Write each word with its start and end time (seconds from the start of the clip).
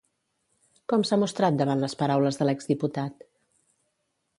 Com 0.93 1.03
s'ha 1.09 1.19
mostrat 1.25 1.61
davant 1.61 1.85
les 1.85 1.95
paraules 2.03 2.41
de 2.41 2.51
l'exdiputat? 2.51 3.27